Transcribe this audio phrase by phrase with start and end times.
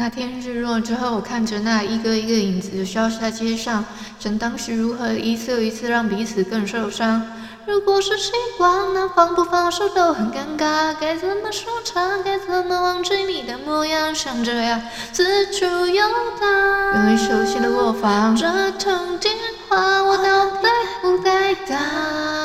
[0.00, 3.84] 那天日落之后，我看着那一个一个影子消失在街上，
[4.20, 7.20] 想当时如何一次又一次让彼此更受伤。
[7.66, 14.14] 如果是习惯，那放不放手都很尴尬，该怎么收场，该怎么忘记你的模样？
[14.14, 14.80] 像这样，
[15.12, 16.04] 四处游
[16.40, 18.46] 荡，用你熟悉的卧房，这
[18.78, 19.34] 通电
[19.68, 20.68] 话我到底
[21.02, 21.74] 不该打？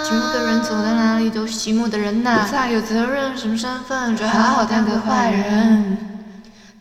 [0.03, 6.12] 寂寞的人走到哪里都是寂寞的人呐，不再有责任，什么身份，就好好当个坏人。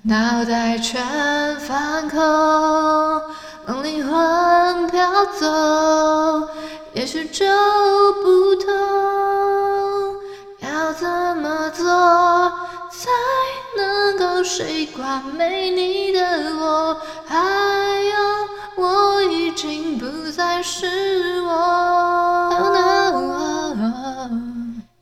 [0.05, 1.01] 脑袋全
[1.61, 2.19] 放空，
[3.85, 6.49] 灵魂飘走，
[6.93, 7.47] 也许就
[8.21, 8.67] 不同。
[10.59, 11.85] 要怎么做
[12.91, 13.09] 才
[13.77, 16.21] 能够习惯没你的
[16.59, 16.97] 我？
[17.25, 17.39] 还
[18.77, 21.53] 有，我已经不再是我。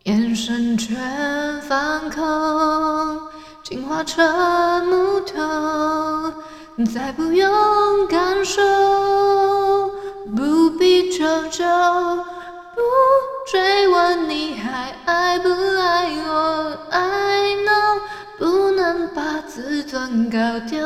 [0.04, 2.89] 眼神全放空。
[4.00, 6.32] 进化成木头，
[6.94, 8.62] 再不用感受，
[10.34, 11.64] 不必求救，
[12.74, 12.80] 不
[13.50, 16.78] 追问你还爱不爱我。
[16.90, 18.00] I know，
[18.38, 20.80] 不能把自尊搞丢。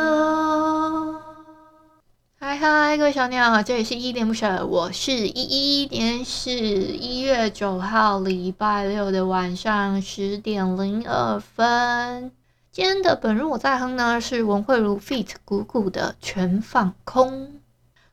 [2.40, 5.86] 嗨嗨，各位小鸟，这里是依依恋不舍，我是依依。
[5.86, 12.32] 今天是一月九号，礼拜六的晚上十点零二分。
[12.74, 17.60] 今天的本日我在哼呢，是文慧如 feat 鼓鼓的全放空。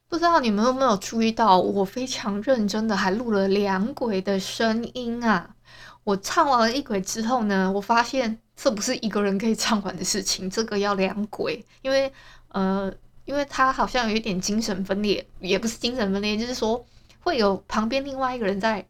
[0.08, 5.56] 不知道你们有没有注意到，我非常认真的还录了两轨的声音啊！
[6.04, 12.14] 我唱完了一轨之后呢，我发现这不是一个人可以唱完的事情，这个要两轨，因为
[12.50, 12.94] 呃，
[13.26, 16.86] 因为他好像有一点精神分裂，也不是精神分裂，就是说
[17.22, 18.86] 会有旁边另外一个人在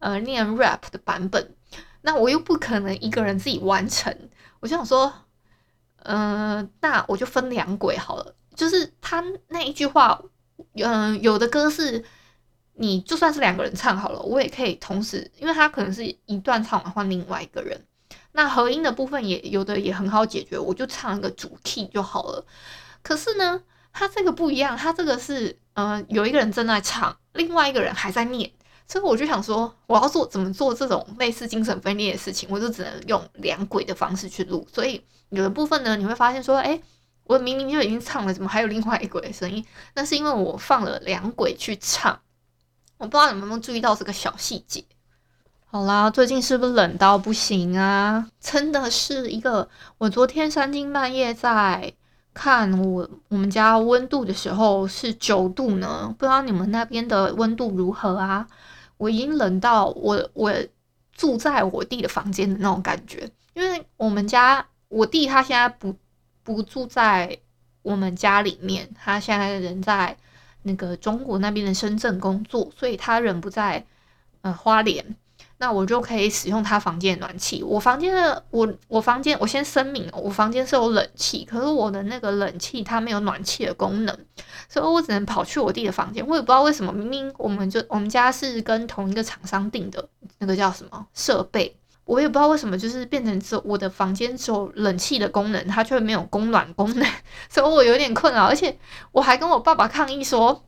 [0.00, 1.54] 呃念 rap 的版本，
[2.00, 4.12] 那我又不可能一个人自己完成。
[4.62, 5.12] 我想说，
[6.04, 8.34] 嗯、呃，那我就分两轨好了。
[8.54, 10.22] 就是他那一句话，
[10.74, 12.04] 嗯、呃，有的歌是
[12.74, 17.84] 你就算是两个人唱好了，我也可以同时，因为他可能是一段唱完换另外一个人。
[18.30, 22.46] 那合音的部分也有的也很好解决，我就唱一个主 key 就好了。
[23.02, 23.60] 可是呢，
[23.92, 28.52] 他这个不一样，他这个是，嗯、呃，有一个人正在唱，另外一个人还在念。
[28.86, 34.66] 所以我就想说，我要做怎么做这种类似精神分裂的事情，我就只能用两轨的方式去录。
[34.72, 36.78] 所以有的部分呢，你会发现说，哎，
[37.24, 39.64] 我明明就已经唱了，怎么还有另外一轨的声音？
[39.94, 42.20] 那是因为我放了两轨去唱。
[42.98, 44.84] 我不知道你们有没有注意到这个小细节。
[45.64, 48.28] 好啦，最近是不是冷到不行啊？
[48.38, 51.94] 真的是一个，我昨天三更半夜在
[52.34, 58.46] 看我我们家温度的时候是九度呢，不知道你们那边的温度如何啊？
[59.02, 60.54] 我已经冷到我我
[61.10, 65.92] 住在我弟的房间的那种感觉，因为我们家我弟他现在不
[66.44, 67.36] 不住在
[67.82, 70.16] 我们家里面，他现在人在
[70.62, 73.84] 那个中国那边的深圳工作，所以他人不在
[74.42, 75.04] 呃花莲。
[75.62, 77.62] 那我就可以使用他房间的暖气。
[77.62, 84.18] 我房间的我我房间，我先声明，我房间是有冷气，可是我的那个冷气它没有暖气的功能，
[84.68, 86.26] 所以我只能跑去我弟的房间。
[86.26, 90.04] 我也不知道为什么，明明我们就我们家是跟同一个厂商订的
[90.38, 97.08] 那个叫什么设备，我也不知道为什么，就是变成只我的房间只有冷气的功能，它却没有供暖功能，
[97.48, 98.46] 所以我有点困扰。
[98.46, 98.76] 而且
[99.12, 100.64] 我还跟我爸爸抗议说。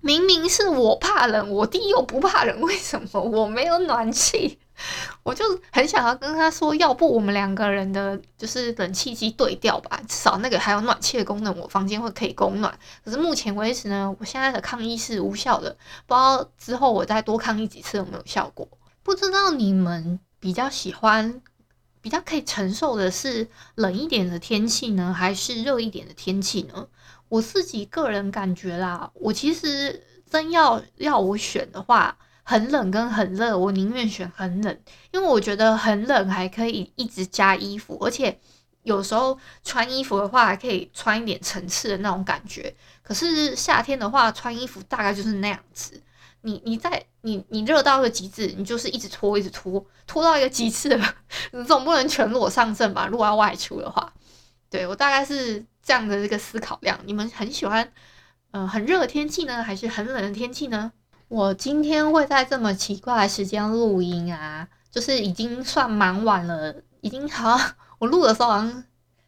[0.00, 4.58] 明明是我怕冷，我弟又不怕冷，为什么我没有暖气？
[5.24, 12.78] 我就很想要跟他说，要不我们两个人的就是冷气机对调吧，至少那个还有暖气的功能，我房间会可以供暖。
[13.04, 15.76] 可是目前为止呢，我现在的抗议是无效的，
[16.06, 18.68] 不知道之后我再多抗议几次有没有效果。
[19.02, 21.42] 不知道你们比较喜欢、
[22.00, 26.86] 比较可以承受的是冷一点的天气呢，还是热一点的天气呢？
[27.28, 34.80] 我自己个人感觉啦，我其实真要要我选的话，很冷跟很热，我宁愿选很冷，
[35.12, 38.38] 因为我觉得很冷还可以一直加衣服，而且
[38.82, 42.74] 有时候穿衣服的话还可以穿一点层次的那种感觉。
[43.02, 46.02] 可是夏天的话，穿衣服大概就是那样子，
[46.42, 51.14] 你你在你你热到一个极致，你就是一直脱一直脱，脱到一个极致了，
[51.52, 53.06] 你总不能全裸上阵吧？
[53.06, 54.12] 如果要外出的话。
[54.70, 57.00] 对，我大概是这样的这个思考量。
[57.06, 57.82] 你们很喜欢，
[58.50, 60.92] 嗯、呃，很热的天气呢，还是很冷的天气呢？
[61.28, 67.58] 我今天会在这么奇怪的时间录音啊，就是已经算蛮晚了，已经好
[68.00, 68.84] 我录的时候好像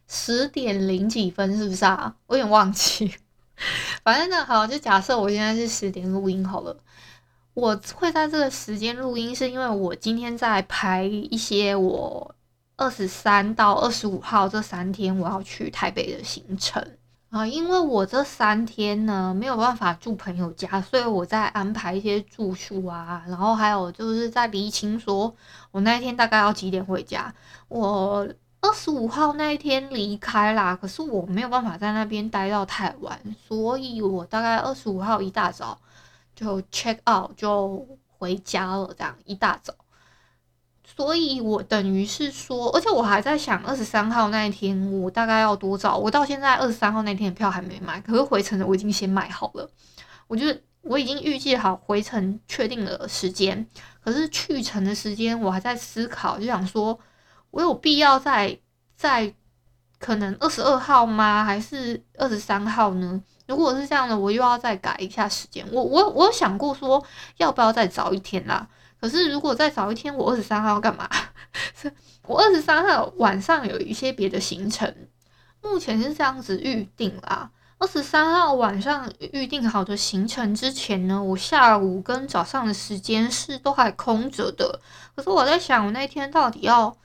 [0.07, 2.15] 十点零几分，是不是啊？
[2.27, 3.11] 我有点忘记。
[4.05, 6.77] 反正呢，好，就假设我现在是十点录音好了。
[7.55, 12.35] 我会在这个时间录音，是因为我今天在排一些我
[12.81, 16.85] 二十三到二十五号这三天我要去台北的行程
[17.29, 17.45] 啊。
[17.45, 25.33] 因为我这三天呢没有办法住朋友家，所以我在安排一些住宿啊，然后还有就是在厘清说
[25.71, 27.33] 我那一天大概要几点回家。
[27.67, 28.27] 我。
[28.63, 35.75] 二十五号那一天离开啦，可是我没有办法在那边待到太晚，所以我大概二十五号一大早
[36.35, 37.83] 就 check out 就
[38.19, 39.73] 回家了，这样一大早。
[40.95, 45.97] 所以我等于是说，而且我还在想二十三号那一天我大概要多早。
[45.97, 49.69] 我到现在二十三号那天的票还没买，可是回程的我已经先买好了。
[50.27, 50.45] 我就
[50.81, 53.65] 我已经预计好回程确定了时间，
[54.03, 56.99] 可是去程的时间我还在思考，就想说。
[57.51, 58.57] 我有必要在
[58.95, 59.33] 在
[59.99, 61.43] 可能二十二号吗？
[61.43, 63.21] 还是二十三号呢？
[63.45, 65.67] 如果是这样的，我又要再改一下时间。
[65.69, 67.03] 我我我有想过说
[67.35, 68.65] 要不要再早一天啦。
[69.01, 71.09] 可是如果再早一天，我二十三号要干嘛？
[72.27, 74.95] 我二十三号晚上有一些别的行程，
[75.61, 77.49] 目前是这样子预定啦。
[77.79, 84.79] 二十三号晚上预定好的行程之前呢，我下午跟早上的时间是都还空着的。
[85.15, 86.95] 可是我在想，我那天到底要。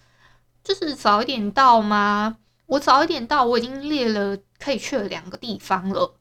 [0.65, 2.39] 就是早一点到吗？
[2.67, 6.17] 我早一点到，我已经列了可以去的两个地方了，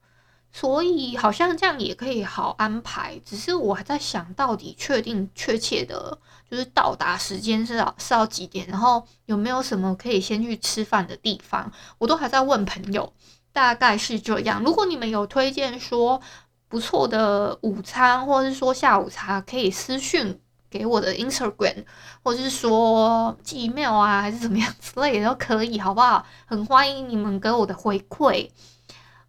[0.57, 3.19] 所以好像这样也可以好安排。
[3.25, 6.18] 只是我还在想到底确定确切的，
[6.50, 13.12] 就是到达时间是要是要几点，然后有没有什么可以先去吃饭的地方，我都还在问朋友，
[13.52, 14.63] 大概是这样。
[14.63, 16.22] 如果你们有推荐说
[16.69, 20.40] 不错的午餐，或者是说下午茶，可以私讯。
[20.68, 21.86] 给我的 Instagram，
[22.22, 26.25] 或者是说寄 email 啊，还是怎么样之类的都可以，好不好？
[26.46, 28.50] 很欢迎你们给我的回馈。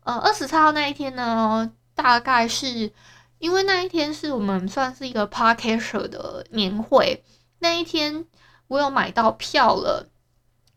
[0.06, 2.92] 呃，二十三号那一天呢，大概是
[3.38, 7.24] 因为那一天是我们算是一个 Podcaster 的年会，
[7.58, 8.24] 那一天
[8.68, 10.08] 我有买到票了，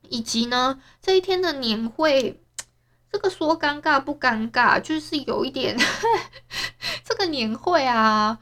[0.09, 2.41] 以及呢这一天的年会，
[3.11, 5.77] 这个说尴尬不尴尬，就是有一点，
[7.05, 8.39] 这个年会啊，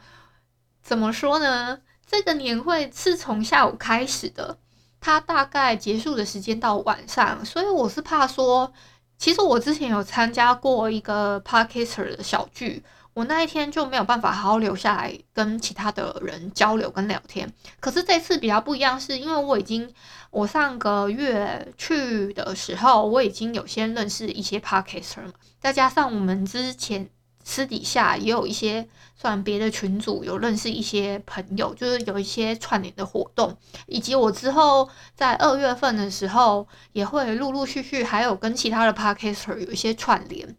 [0.81, 1.81] 怎么说呢？
[2.09, 4.57] 这个年会是从下午开始的，
[5.01, 8.71] 它大概结束的时间到晚上，所以我是怕说，
[9.17, 12.83] 其实我之前有参加过一个 p a r k e s t e r 的小聚，
[13.13, 17.51] 我那一天就没有办法好好留下来跟其他的人交流跟聊天。
[17.79, 19.91] 可是这次比较不一样，是因为我已经
[20.29, 27.09] 我上个月去的时候，我已经有先认识一些 p a r k e s t e r 嘛，再加上我们之前。
[27.49, 28.85] 私底下也有一些
[29.15, 33.55] 算别的群组，有认识一些朋友，就是有一些串联的活动，
[33.85, 40.57] 以及我之后在二月份的时候也会陆陆续续还有跟其他的 Podcaster 有一些串联。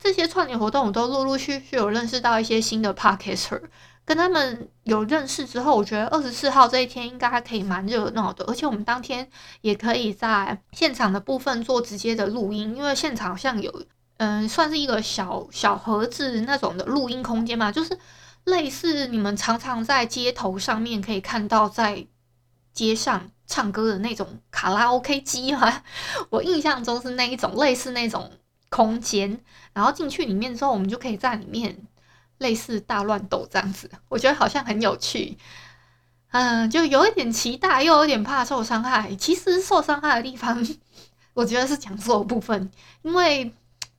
[0.00, 3.60] 这些串联活动我都陆陆续续有认识到一些新的 Podcaster，
[4.06, 9.28] 跟他们有认识之后，我觉得二十四号这一天应该还可以蛮热闹的，而且我们当天
[9.60, 13.70] 也可以在现场的部分做直接的录音，因为现场好像有。
[14.18, 17.98] 嗯，算是一个小小盒子那种的录音空间嘛，就是
[18.44, 22.06] 类似你们常常在街头上面可以看到在
[22.72, 25.82] 街上唱歌的那种卡拉 OK 机嘛。
[26.30, 28.30] 我印象中是那一种类似那种
[28.68, 29.40] 空间，
[29.72, 31.76] 然后进去里面之后，我们就可以在里面
[32.38, 33.90] 类似大乱斗这样子。
[34.08, 35.36] 我觉得好像很有趣，
[36.30, 39.12] 嗯，就有一点期待，又有点怕受伤害。
[39.16, 40.64] 其实受伤害的地方，
[41.34, 42.70] 我觉得是讲座部分，
[43.02, 43.52] 因为。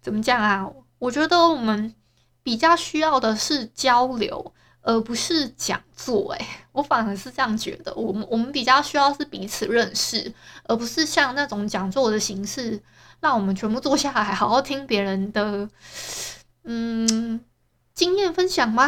[0.06, 0.72] 怎么讲啊？
[1.00, 1.96] 我觉得我们
[2.44, 6.32] 比较需要的是交流，而不是讲座。
[6.34, 7.92] 诶，我反而是这样觉得。
[7.96, 10.32] 我们我们比较需要是彼此认识，
[10.66, 12.80] 而不是像那种讲座的形式，
[13.20, 15.68] 让我们全部坐下来好好听别人的
[16.66, 17.44] 嗯
[17.96, 18.88] 经验分享吗？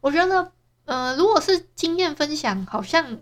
[0.00, 0.50] 我觉得，
[0.86, 3.20] 呃，如果是经验分享，好像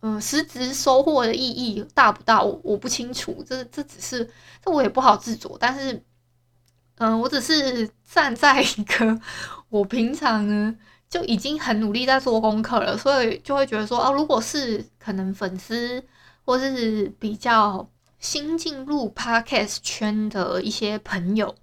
[0.00, 2.42] 嗯、实质收获的意义大不大？
[2.42, 3.44] 我我不清楚。
[3.46, 4.28] 这这只是
[4.64, 6.02] 这我也不好自作，但是。
[6.98, 9.20] 嗯，我只是站在一个
[9.68, 10.74] 我平常呢
[11.10, 16.02] 就已经很努力在做功课了，所以就会觉得说，哦，如果是可能粉丝
[16.44, 17.86] 或是比较
[18.18, 21.54] 新进入 Podcast 圈的一些朋友，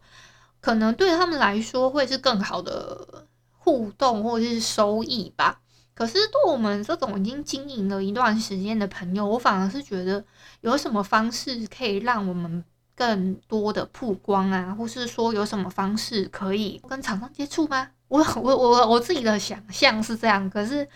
[0.61, 3.25] 可能对他们来说会是更好的
[3.57, 5.59] 互动或者是收益吧。
[5.95, 10.23] 可是对我们这种已经经营了一段时间的朋友，我反而是觉得
[10.61, 12.63] 有什么方式可以让我们。
[12.95, 17.89] 更多的曝光啊，或是说有什么方式可以跟厂商接触吗？
[18.07, 20.87] 我我我我自己的想象是这样，可是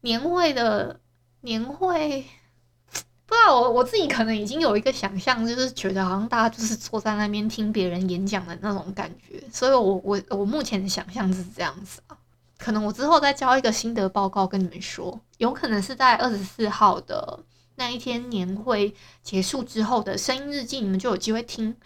[0.00, 0.98] 年会的
[1.42, 2.24] 年会，
[3.26, 12.16] 不知道我我自己可能已经有一个想象，就是觉得好像大家就是坐在那边听别人演讲的那种感觉，所以我我我目前的想象是这样子啊，
[12.56, 17.40] 可能我之后再交一个心得报告跟你们说，有可能是在二十四号的。
[17.76, 21.76] 那一天年会结束之后的声音日记，你们就有机会听，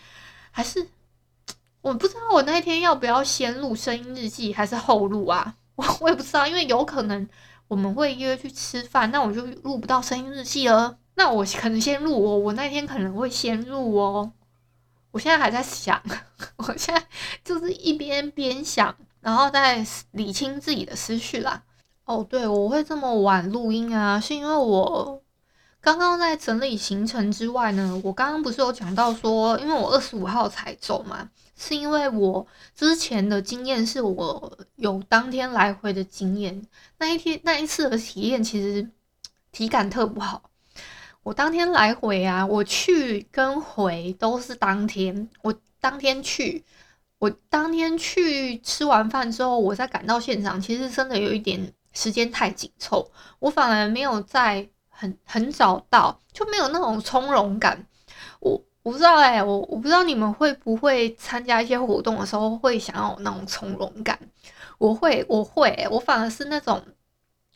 [0.50, 0.88] 还是
[1.82, 5.56] 我不知道我那一天要不要先录声音日记，还是后录啊？
[5.76, 7.28] 我我也不知道，因为有可能
[7.68, 10.98] 我们会约去吃饭，那我就录不到声音日记了。
[11.14, 14.32] 那我可能先录哦，我那天可能会先录哦。
[15.10, 16.00] 我现在还在想，
[16.56, 17.04] 我现在
[17.44, 21.62] 就是一边边想，然后再理清自己的思绪啦。
[22.04, 25.22] 哦，对，我会这么晚录音啊，是因为我。
[25.82, 36.62] 刚刚在整理行程之外呢，我刚刚不是有讲到说，因为我二十五号才走嘛，是因为我之前的经验是我有当天来回的经验，
[36.98, 38.90] 那一天那一次的体验其实
[39.52, 40.50] 体感特不好。
[41.22, 46.62] 我当天来回啊，我去跟回都是当天，我当天去，
[47.18, 54.68] 我当天去吃完饭之后，我再赶到现场，其实真的有一点时间太紧凑，我反而没有在。
[55.00, 57.86] 很很早到，就没有那种从容感。
[58.40, 58.52] 我
[58.82, 64.18] 我不知道哎、我我不知道你们会不会参加一些活动的时候会想要有那种从容感。
[64.76, 66.82] 我会我会、我反而是那种，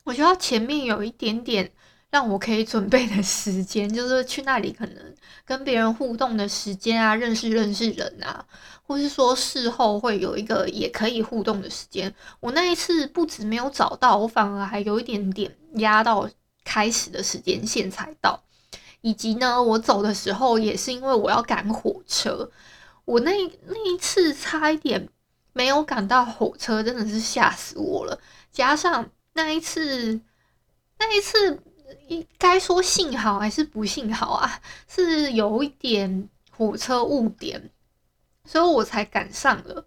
[0.04, 1.70] 我觉得前面有一点点
[2.10, 8.46] 让我可以准备的时间，就是去那里可能跟别人互动的时间啊，认识认识人啊，
[8.86, 12.14] 或是说事后会有一个也可以互动的时间。
[12.40, 16.26] 我那一次不止没有找到，我反而还有一点点压到。
[16.64, 18.42] 开始的时间线才到，
[19.02, 22.50] 以及呢，我走的时候也是因为我要赶火车，
[23.04, 23.32] 我那
[23.66, 25.08] 那一次差一点
[25.52, 28.18] 没有赶到火车，真的是吓死我了。
[28.50, 30.20] 加上那一次，
[30.98, 31.62] 那一次
[32.08, 37.70] 应该说幸好还是不幸好啊，是有一点火车误点，
[38.44, 39.86] 所以我才赶上了。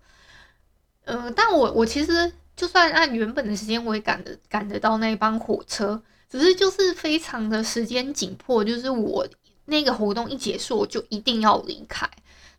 [1.06, 6.04] 嗯、但我我其实就算按原本的时间，我也赶得赶得到那一班火车。
[6.30, 9.28] 只是就是非常的时间紧迫，就是我
[9.66, 12.10] 那个活动一结束，我就一定要离开。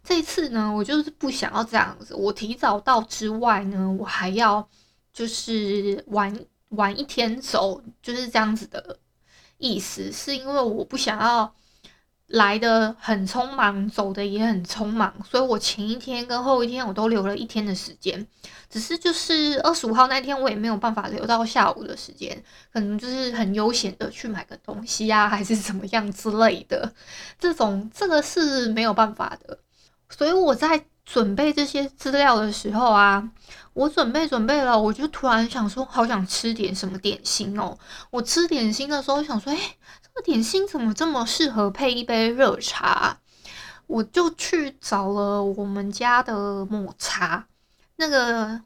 [0.03, 2.15] 这次呢，我就是不想要这样子。
[2.15, 4.69] 我提早到之外呢，我还要
[5.13, 6.39] 就是晚
[6.71, 8.99] 晚一天走，就是这样子的
[9.59, 10.11] 意思。
[10.13, 11.55] 是因为我不想要。
[12.29, 18.27] 来的很匆忙，走的也很匆忙，所以我前一天跟后一天我都留了一天的时间，
[18.69, 26.93] 只是就是二十五号那天我也没有办法留到下午的时间，可能就是很悠闲的去买个东西啊，还是怎么样之类的，
[27.39, 29.59] 这种这个是没有办法的，
[30.11, 33.27] 所以我在准备这些资料的时候啊，
[33.73, 37.79] 我准备准备了，我就突然想说，好想吃点什么点心哦，
[38.11, 39.59] 我吃点心的时候想说，诶
[40.23, 43.19] 点心怎么这么适合配一杯热茶？
[43.87, 47.47] 我就去找了我们家的抹茶，
[47.97, 48.61] 那个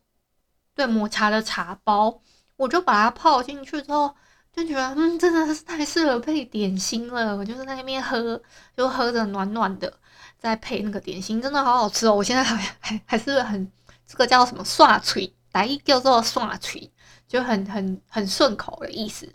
[0.74, 2.20] 对抹茶的茶包，
[2.56, 4.14] 我就把它泡进去之后，
[4.52, 7.36] 就觉得嗯，真的是太适合配点心了。
[7.36, 8.42] 我就是在那边喝，
[8.76, 9.92] 就喝着暖暖的，
[10.40, 12.14] 再配那个点心，真的好好吃哦！
[12.14, 13.70] 我现在还还还是很
[14.06, 16.90] 这个叫什么刷嘴，来一叫做刷嘴，
[17.28, 19.32] 就很很很顺口的意思。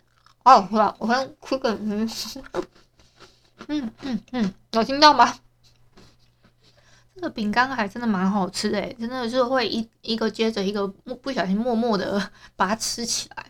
[0.48, 1.74] 哦，好了，我先吃个
[3.68, 5.34] 嗯嗯嗯，有听到吗？
[7.14, 13.44] 这个饼干还真的蛮好吃诶，真的是会一一个接着一个，不小心默默的 把它吃起来。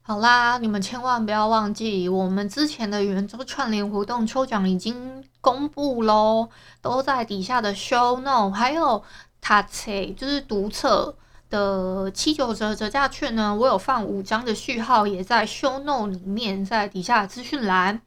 [0.00, 6.48] 好啦，你们千万不要忘记，我们之前的圆周串联活动抽奖已经公布喽，
[6.80, 9.04] 都在底下的 show note，还有
[9.42, 11.14] 塔切就是读册。
[11.50, 18.00] 的七九折折价券呢，我有放五张的序号，也在 show note 里面，在底下资讯栏。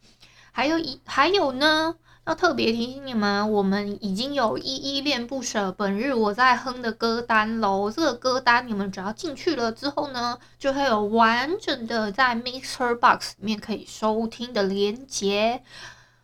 [0.51, 1.95] 还有一还有呢，
[2.25, 7.91] 要特别提醒你们，我们已经有依依恋不舍本日我在哼的歌单喽。
[7.91, 15.62] 这个歌单你们只要进去了之后呢，就会有完整的在 Mixer Box 里面可以收听的连接，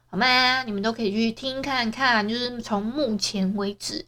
[0.09, 0.63] 好吗？
[0.63, 4.05] 你们都可以去听看看，就是从目前为止。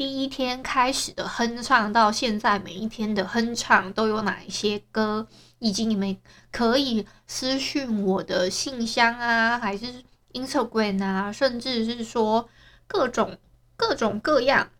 [0.00, 5.26] 第一天开始的哼唱到现在每一天的哼唱都有哪一些歌，
[5.58, 6.16] 以及你们
[6.50, 10.02] 可以私讯我的信箱啊，还是
[10.32, 12.48] Instagram 啊，甚至是说
[12.86, 13.36] 各种
[13.76, 14.70] 各种各样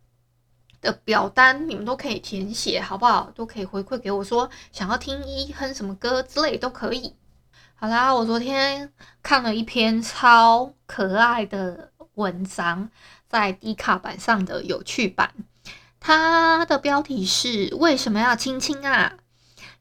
[0.81, 3.31] 的表单，你们都可以填写，好不好？
[3.35, 7.15] 都可以回馈给我说想要听一哼什么歌之类都可以。
[7.75, 8.91] 好啦，我昨天
[9.23, 11.91] 看了一篇超可爱的。
[12.15, 12.91] 文章，
[13.31, 15.33] 在低卡版上的有趣版。
[16.01, 19.15] 它的标题是“为什么要亲亲啊？”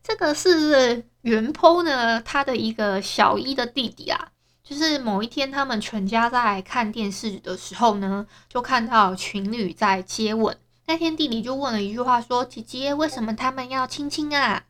[0.04, 4.30] 这个是原 po 呢，他的一个小一的弟弟啊，
[4.64, 10.58] 就是某一天他们全家在看电视的时候呢，就看到情侣在接吻。
[10.88, 14.64] 那天弟弟就问了一句话说：“姐姐，为什么他们要亲亲啊？”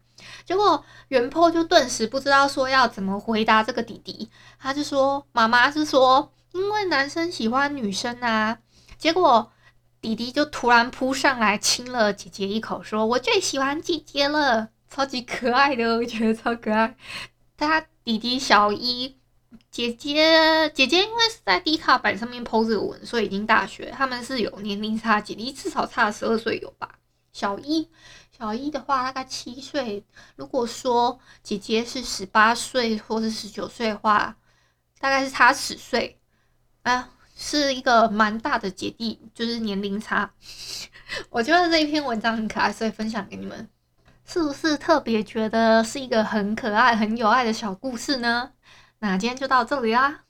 [0.45, 8.59] 结果原 po 就顿时不知道说要怎么回答这个弟弟，他就说：“妈妈是说，因为男生喜欢女生啊。”
[8.99, 9.51] 结果。
[10.01, 16.95] 弟弟就突然扑上来亲了姐姐一口，说：“我最喜欢姐姐了，超级可爱的，我觉得超可爱。”
[17.57, 19.17] 他弟弟小一，
[19.69, 23.91] 姐姐姐姐因为是在 D 卡板上面 po 这个文，所以已经大学。
[23.91, 26.97] 他们是有年龄差，姐弟至少差十二岁有吧？
[27.33, 27.89] 小一
[28.31, 30.05] 小一的话大概七岁，
[30.37, 34.37] 如果说姐姐是十八岁或是十九岁的话，
[34.97, 36.21] 大概是差十岁
[36.83, 37.09] 啊。
[37.41, 40.29] 是一个蛮大的姐弟，就是年龄差。
[41.31, 43.69] 我觉得这一篇文章很可爱，所以分享给你们。
[44.25, 48.51] 是不是特别觉得是一个很可爱、很有爱的小故事呢？
[48.99, 50.25] 那今天就到这里啦。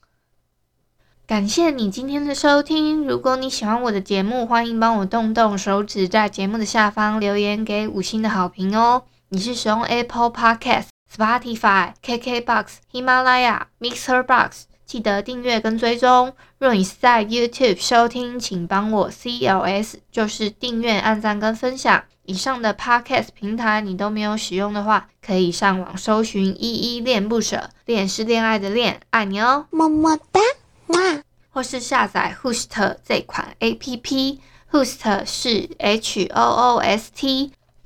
[1.25, 3.05] 感谢你今天的收听。
[3.05, 9.03] 如果你喜欢我的节目，欢迎帮我动动手指，在节目的下方留言给五星的好评哦。
[9.29, 14.65] 你是使用 Apple Podcast、Spotify、KKBox、喜马拉雅、Mixer Box。
[14.85, 16.33] 记得订阅跟追踪。
[16.59, 22.03] 若你是在 YouTube 收听，请帮我 CLS，就是订阅、按赞跟分享。
[22.25, 30.41] 以上的 Podcast 平台你都没有使用的话，可以上网搜寻“依依恋不舍”，恋是恋爱的恋，爱你哦，么么哒，
[30.87, 31.23] 哇！
[31.49, 37.53] 或是下载 Host 这款 APP，Host 是 H O O S T。